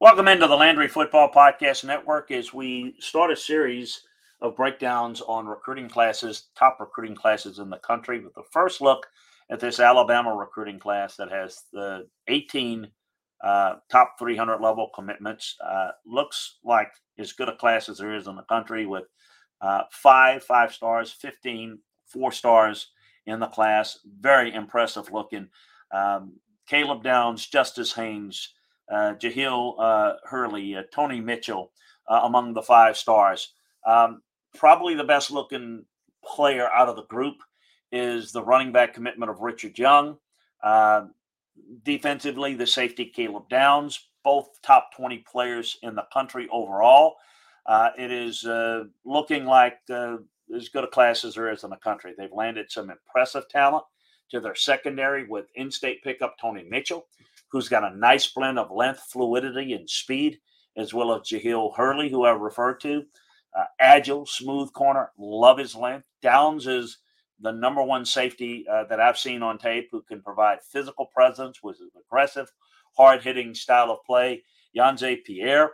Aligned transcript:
Welcome 0.00 0.28
into 0.28 0.46
the 0.46 0.54
Landry 0.54 0.86
Football 0.86 1.28
Podcast 1.28 1.82
Network 1.82 2.30
as 2.30 2.54
we 2.54 2.94
start 3.00 3.32
a 3.32 3.36
series 3.36 4.02
of 4.40 4.54
breakdowns 4.54 5.20
on 5.20 5.48
recruiting 5.48 5.88
classes, 5.88 6.50
top 6.56 6.76
recruiting 6.78 7.16
classes 7.16 7.58
in 7.58 7.68
the 7.68 7.78
country, 7.78 8.20
with 8.20 8.32
the 8.34 8.44
first 8.52 8.80
look 8.80 9.08
at 9.50 9.58
this 9.58 9.80
Alabama 9.80 10.32
recruiting 10.32 10.78
class 10.78 11.16
that 11.16 11.32
has 11.32 11.64
the 11.72 12.06
18 12.28 12.86
uh, 13.42 13.74
top 13.90 14.14
300 14.20 14.60
level 14.60 14.88
commitments. 14.94 15.56
Uh, 15.68 15.90
looks 16.06 16.58
like 16.62 16.92
as 17.18 17.32
good 17.32 17.48
a 17.48 17.56
class 17.56 17.88
as 17.88 17.98
there 17.98 18.14
is 18.14 18.28
in 18.28 18.36
the 18.36 18.42
country 18.42 18.86
with 18.86 19.06
uh, 19.60 19.82
five 19.90 20.44
five 20.44 20.72
stars, 20.72 21.10
15 21.10 21.76
four 22.06 22.30
stars 22.30 22.92
in 23.26 23.40
the 23.40 23.48
class. 23.48 23.98
Very 24.20 24.54
impressive 24.54 25.10
looking. 25.10 25.48
Um, 25.92 26.34
Caleb 26.68 27.02
Downs, 27.02 27.48
Justice 27.48 27.94
Haynes, 27.94 28.54
uh, 28.90 29.14
Jahlil 29.14 29.74
uh, 29.78 30.14
Hurley, 30.24 30.76
uh, 30.76 30.82
Tony 30.92 31.20
Mitchell 31.20 31.72
uh, 32.08 32.20
among 32.24 32.54
the 32.54 32.62
five 32.62 32.96
stars. 32.96 33.52
Um, 33.86 34.22
probably 34.56 34.94
the 34.94 35.04
best 35.04 35.30
looking 35.30 35.84
player 36.24 36.68
out 36.70 36.88
of 36.88 36.96
the 36.96 37.04
group 37.04 37.36
is 37.92 38.32
the 38.32 38.42
running 38.42 38.72
back 38.72 38.94
commitment 38.94 39.30
of 39.30 39.40
Richard 39.40 39.78
Young. 39.78 40.18
Uh, 40.62 41.06
defensively, 41.84 42.54
the 42.54 42.66
safety 42.66 43.06
Caleb 43.06 43.48
Downs, 43.48 44.08
both 44.24 44.60
top 44.62 44.90
20 44.96 45.18
players 45.30 45.78
in 45.82 45.94
the 45.94 46.06
country 46.12 46.48
overall. 46.50 47.16
Uh, 47.66 47.90
it 47.98 48.10
is 48.10 48.44
looking 49.04 49.44
like 49.44 49.78
as 49.90 50.68
good 50.70 50.84
a 50.84 50.88
class 50.88 51.24
as 51.24 51.34
there 51.34 51.50
is 51.52 51.64
in 51.64 51.70
the 51.70 51.76
country. 51.76 52.14
They've 52.16 52.32
landed 52.32 52.70
some 52.70 52.90
impressive 52.90 53.48
talent 53.48 53.84
to 54.30 54.40
their 54.40 54.54
secondary 54.54 55.26
with 55.26 55.46
in 55.54 55.70
state 55.70 56.02
pickup 56.02 56.36
Tony 56.38 56.64
Mitchell 56.68 57.06
who's 57.50 57.68
got 57.68 57.90
a 57.90 57.96
nice 57.96 58.26
blend 58.28 58.58
of 58.58 58.70
length, 58.70 59.00
fluidity, 59.10 59.72
and 59.72 59.88
speed, 59.88 60.38
as 60.76 60.94
well 60.94 61.14
as 61.14 61.22
Jahlil 61.22 61.74
Hurley, 61.76 62.08
who 62.08 62.24
I 62.24 62.32
referred 62.32 62.80
to. 62.80 63.04
Uh, 63.58 63.64
agile, 63.80 64.26
smooth 64.26 64.72
corner, 64.72 65.10
love 65.18 65.58
his 65.58 65.74
length. 65.74 66.06
Downs 66.22 66.66
is 66.66 66.98
the 67.40 67.52
number 67.52 67.82
one 67.82 68.04
safety 68.04 68.66
uh, 68.70 68.84
that 68.84 69.00
I've 69.00 69.18
seen 69.18 69.42
on 69.42 69.58
tape 69.58 69.88
who 69.90 70.02
can 70.02 70.22
provide 70.22 70.58
physical 70.62 71.06
presence 71.06 71.62
with 71.62 71.78
an 71.80 71.90
aggressive, 71.98 72.50
hard 72.96 73.22
hitting 73.22 73.54
style 73.54 73.90
of 73.90 74.04
play. 74.04 74.42
Yhonzae 74.76 75.24
Pierre 75.24 75.72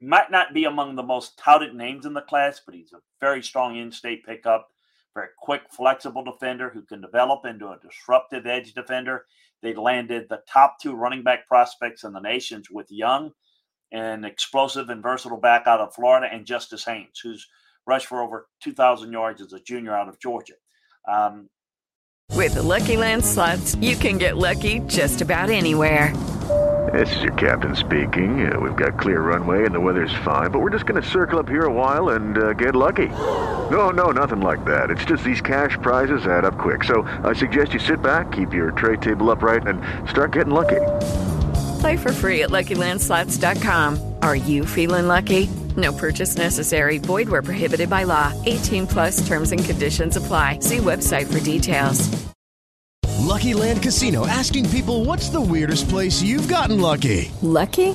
might 0.00 0.30
not 0.30 0.54
be 0.54 0.64
among 0.64 0.96
the 0.96 1.02
most 1.02 1.38
touted 1.38 1.74
names 1.74 2.06
in 2.06 2.14
the 2.14 2.22
class, 2.22 2.60
but 2.64 2.74
he's 2.74 2.92
a 2.92 3.00
very 3.20 3.42
strong 3.42 3.76
in 3.76 3.92
state 3.92 4.24
pickup, 4.24 4.68
very 5.14 5.28
quick, 5.38 5.62
flexible 5.70 6.24
defender 6.24 6.70
who 6.70 6.82
can 6.82 7.00
develop 7.00 7.44
into 7.44 7.68
a 7.68 7.78
disruptive 7.82 8.46
edge 8.46 8.74
defender 8.74 9.24
they 9.62 9.74
landed 9.74 10.26
the 10.28 10.42
top 10.48 10.78
two 10.80 10.94
running 10.94 11.22
back 11.22 11.46
prospects 11.46 12.04
in 12.04 12.12
the 12.12 12.20
nations 12.20 12.70
with 12.70 12.90
Young, 12.90 13.32
an 13.92 14.24
explosive 14.24 14.88
and 14.88 15.02
versatile 15.02 15.40
back 15.40 15.66
out 15.66 15.80
of 15.80 15.94
Florida, 15.94 16.28
and 16.32 16.46
Justice 16.46 16.84
Haynes, 16.84 17.20
who's 17.22 17.46
rushed 17.86 18.06
for 18.06 18.22
over 18.22 18.48
2,000 18.62 19.12
yards 19.12 19.42
as 19.42 19.52
a 19.52 19.60
junior 19.60 19.94
out 19.94 20.08
of 20.08 20.18
Georgia. 20.18 20.54
Um, 21.08 21.48
with 22.34 22.54
the 22.54 22.62
Lucky 22.62 22.96
Land 22.96 23.24
slots, 23.24 23.74
you 23.76 23.96
can 23.96 24.16
get 24.16 24.36
lucky 24.36 24.80
just 24.80 25.20
about 25.20 25.50
anywhere. 25.50 26.16
This 26.92 27.14
is 27.16 27.22
your 27.22 27.34
captain 27.34 27.76
speaking. 27.76 28.50
Uh, 28.50 28.58
we've 28.58 28.76
got 28.76 28.98
clear 28.98 29.20
runway 29.20 29.66
and 29.66 29.74
the 29.74 29.80
weather's 29.80 30.14
fine, 30.24 30.50
but 30.50 30.60
we're 30.60 30.70
just 30.70 30.86
going 30.86 31.00
to 31.00 31.06
circle 31.06 31.38
up 31.38 31.48
here 31.48 31.66
a 31.66 31.72
while 31.72 32.10
and 32.10 32.38
uh, 32.38 32.52
get 32.54 32.74
lucky. 32.74 33.08
No, 33.70 33.90
no, 33.90 34.10
nothing 34.10 34.40
like 34.40 34.64
that. 34.64 34.90
It's 34.90 35.04
just 35.04 35.22
these 35.22 35.40
cash 35.40 35.76
prizes 35.82 36.26
add 36.26 36.44
up 36.44 36.58
quick. 36.58 36.84
So 36.84 37.02
I 37.22 37.34
suggest 37.34 37.72
you 37.72 37.78
sit 37.78 38.02
back, 38.02 38.32
keep 38.32 38.52
your 38.52 38.72
tray 38.72 38.96
table 38.96 39.30
upright, 39.30 39.66
and 39.66 39.80
start 40.08 40.32
getting 40.32 40.52
lucky. 40.52 40.80
Play 41.80 41.96
for 41.96 42.12
free 42.12 42.42
at 42.42 42.50
LuckyLandSlots.com. 42.50 44.14
Are 44.22 44.36
you 44.36 44.66
feeling 44.66 45.06
lucky? 45.06 45.48
No 45.76 45.92
purchase 45.92 46.36
necessary. 46.36 46.98
Void 46.98 47.28
where 47.28 47.42
prohibited 47.42 47.88
by 47.88 48.04
law. 48.04 48.32
18 48.46 48.86
plus 48.86 49.26
terms 49.26 49.52
and 49.52 49.64
conditions 49.64 50.16
apply. 50.16 50.58
See 50.60 50.78
website 50.78 51.32
for 51.32 51.40
details. 51.40 52.08
Lucky 53.20 53.54
Land 53.54 53.82
Casino 53.82 54.26
asking 54.26 54.68
people 54.70 55.04
what's 55.04 55.28
the 55.28 55.40
weirdest 55.40 55.88
place 55.88 56.20
you've 56.20 56.48
gotten 56.48 56.80
lucky? 56.80 57.30
Lucky? 57.42 57.94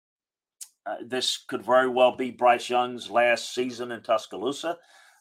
This 1.05 1.37
could 1.47 1.65
very 1.65 1.89
well 1.89 2.15
be 2.15 2.31
Bryce 2.31 2.69
Young's 2.69 3.09
last 3.09 3.53
season 3.53 3.91
in 3.91 4.01
Tuscaloosa. 4.01 4.77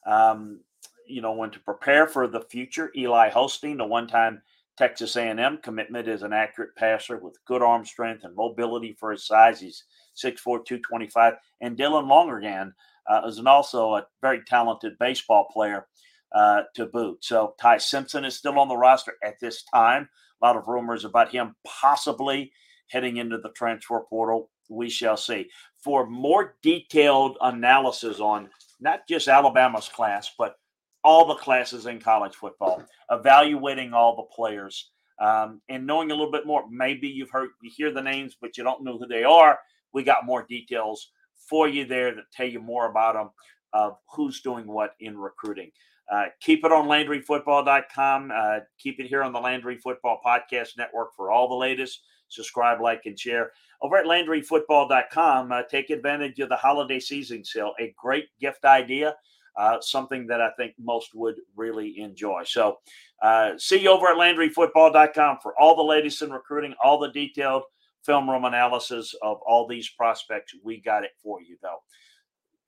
Um, 0.06 0.60
you 1.06 1.20
know, 1.20 1.32
when 1.32 1.50
to 1.50 1.60
prepare 1.60 2.06
for 2.06 2.28
the 2.28 2.42
future, 2.42 2.90
Eli 2.96 3.30
Holstein, 3.30 3.76
the 3.78 3.84
one-time 3.84 4.42
Texas 4.76 5.16
A&M 5.16 5.58
commitment, 5.62 6.08
is 6.08 6.22
an 6.22 6.32
accurate 6.32 6.74
passer 6.76 7.18
with 7.18 7.44
good 7.44 7.62
arm 7.62 7.84
strength 7.84 8.24
and 8.24 8.34
mobility 8.34 8.96
for 8.98 9.10
his 9.10 9.26
size. 9.26 9.60
He's 9.60 9.84
6'4", 10.16 10.64
225. 10.64 11.34
And 11.60 11.76
Dylan 11.76 12.08
Lonergan 12.08 12.72
uh, 13.08 13.22
is 13.26 13.38
an 13.38 13.46
also 13.46 13.94
a 13.94 14.06
very 14.22 14.42
talented 14.46 14.98
baseball 14.98 15.48
player 15.52 15.86
uh, 16.32 16.62
to 16.74 16.86
boot. 16.86 17.24
So 17.24 17.54
Ty 17.60 17.78
Simpson 17.78 18.24
is 18.24 18.36
still 18.36 18.58
on 18.58 18.68
the 18.68 18.76
roster 18.76 19.14
at 19.24 19.40
this 19.40 19.64
time. 19.64 20.08
A 20.40 20.46
lot 20.46 20.56
of 20.56 20.68
rumors 20.68 21.04
about 21.04 21.32
him 21.32 21.54
possibly 21.66 22.52
heading 22.88 23.18
into 23.18 23.38
the 23.38 23.50
transfer 23.50 24.00
portal. 24.08 24.50
We 24.68 24.88
shall 24.88 25.16
see. 25.16 25.48
For 25.82 26.06
more 26.06 26.56
detailed 26.62 27.38
analysis 27.40 28.20
on 28.20 28.50
not 28.80 29.00
just 29.08 29.28
Alabama's 29.28 29.88
class, 29.88 30.30
but 30.38 30.56
all 31.02 31.26
the 31.26 31.34
classes 31.36 31.86
in 31.86 32.00
college 32.00 32.34
football, 32.34 32.82
evaluating 33.10 33.94
all 33.94 34.16
the 34.16 34.34
players, 34.34 34.90
um, 35.20 35.60
and 35.68 35.86
knowing 35.86 36.10
a 36.10 36.14
little 36.14 36.32
bit 36.32 36.46
more. 36.46 36.64
Maybe 36.70 37.08
you've 37.08 37.30
heard, 37.30 37.50
you 37.62 37.70
hear 37.74 37.92
the 37.92 38.02
names, 38.02 38.36
but 38.40 38.56
you 38.56 38.64
don't 38.64 38.84
know 38.84 38.98
who 38.98 39.06
they 39.06 39.24
are. 39.24 39.58
We 39.92 40.02
got 40.02 40.26
more 40.26 40.44
details 40.48 41.10
for 41.48 41.68
you 41.68 41.84
there 41.84 42.14
that 42.14 42.24
tell 42.32 42.46
you 42.46 42.60
more 42.60 42.90
about 42.90 43.14
them, 43.14 43.30
of 43.72 43.96
who's 44.14 44.40
doing 44.40 44.66
what 44.66 44.94
in 45.00 45.16
recruiting. 45.16 45.70
Uh, 46.12 46.26
keep 46.40 46.64
it 46.64 46.72
on 46.72 46.86
LandryFootball.com. 46.86 48.32
Uh, 48.34 48.58
keep 48.78 49.00
it 49.00 49.06
here 49.06 49.22
on 49.22 49.32
the 49.32 49.40
Landry 49.40 49.76
Football 49.78 50.20
Podcast 50.24 50.76
Network 50.76 51.14
for 51.14 51.30
all 51.30 51.48
the 51.48 51.54
latest. 51.54 52.02
Subscribe, 52.28 52.80
like, 52.80 53.02
and 53.06 53.18
share. 53.18 53.52
Over 53.82 53.96
at 53.96 54.06
LandryFootball.com, 54.06 55.52
uh, 55.52 55.62
take 55.70 55.90
advantage 55.90 56.38
of 56.40 56.48
the 56.48 56.56
holiday 56.56 57.00
season 57.00 57.44
sale. 57.44 57.74
A 57.80 57.94
great 57.96 58.26
gift 58.40 58.64
idea 58.64 59.14
uh, 59.56 59.80
something 59.80 60.26
that 60.26 60.40
I 60.40 60.50
think 60.56 60.74
most 60.78 61.14
would 61.14 61.36
really 61.56 61.98
enjoy. 62.00 62.44
So, 62.44 62.78
uh, 63.22 63.52
see 63.58 63.80
you 63.80 63.90
over 63.90 64.06
at 64.08 64.16
LandryFootball.com 64.16 65.38
for 65.42 65.58
all 65.60 65.76
the 65.76 65.82
latest 65.82 66.22
in 66.22 66.30
recruiting, 66.30 66.74
all 66.82 66.98
the 66.98 67.12
detailed 67.12 67.64
film 68.02 68.28
room 68.30 68.44
analysis 68.44 69.14
of 69.22 69.38
all 69.46 69.66
these 69.66 69.88
prospects. 69.90 70.54
We 70.64 70.80
got 70.80 71.04
it 71.04 71.10
for 71.22 71.42
you, 71.42 71.56
though. 71.62 71.82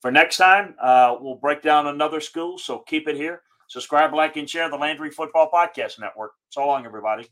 For 0.03 0.11
next 0.11 0.37
time, 0.37 0.75
uh, 0.83 1.15
we'll 1.21 1.37
break 1.37 1.63
down 1.63 1.87
another 1.87 2.21
school. 2.21 2.59
So 2.59 2.81
keep 2.81 3.07
it 3.07 3.15
here. 3.15 3.43
Subscribe, 3.69 4.13
like, 4.13 4.37
and 4.37 4.51
share 4.51 4.69
the 4.69 4.77
Landry 4.77 5.11
Football 5.11 5.49
Podcast 5.51 6.01
Network. 6.01 6.33
So 6.51 6.67
long, 6.67 6.85
everybody. 6.85 7.29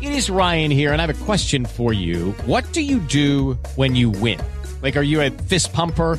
It 0.00 0.12
is 0.12 0.30
Ryan 0.30 0.70
here, 0.70 0.92
and 0.92 1.02
I 1.02 1.06
have 1.06 1.22
a 1.22 1.24
question 1.24 1.66
for 1.66 1.92
you. 1.92 2.30
What 2.46 2.72
do 2.72 2.80
you 2.80 3.00
do 3.00 3.58
when 3.74 3.96
you 3.96 4.10
win? 4.10 4.40
Like, 4.80 4.96
are 4.96 5.02
you 5.02 5.20
a 5.20 5.30
fist 5.30 5.72
pumper? 5.72 6.18